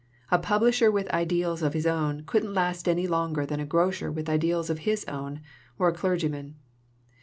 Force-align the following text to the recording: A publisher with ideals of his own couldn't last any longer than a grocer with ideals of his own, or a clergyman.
A 0.31 0.39
publisher 0.39 0.89
with 0.89 1.13
ideals 1.13 1.61
of 1.61 1.75
his 1.75 1.85
own 1.85 2.23
couldn't 2.23 2.55
last 2.55 2.87
any 2.89 3.05
longer 3.05 3.45
than 3.45 3.59
a 3.59 3.67
grocer 3.67 4.11
with 4.11 4.29
ideals 4.29 4.71
of 4.71 4.79
his 4.79 5.05
own, 5.05 5.41
or 5.77 5.89
a 5.89 5.93
clergyman. 5.93 6.55